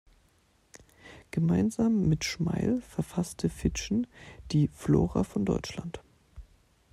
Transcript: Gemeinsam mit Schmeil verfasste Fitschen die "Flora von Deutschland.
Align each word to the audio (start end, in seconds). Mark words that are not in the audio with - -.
Gemeinsam 1.29 2.09
mit 2.09 2.23
Schmeil 2.23 2.81
verfasste 2.81 3.49
Fitschen 3.49 4.07
die 4.51 4.67
"Flora 4.67 5.23
von 5.23 5.45
Deutschland. 5.45 6.01